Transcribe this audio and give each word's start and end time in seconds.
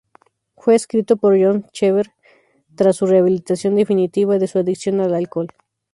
Fue 0.55 0.73
escrito 0.73 1.15
por 1.15 1.35
John 1.39 1.67
Cheever 1.73 2.09
tras 2.73 2.95
su 2.95 3.05
rehabilitación 3.05 3.75
definitiva 3.75 4.39
de 4.39 4.47
su 4.47 4.57
adicción 4.57 4.99
al 4.99 5.13
alcohol. 5.13 5.49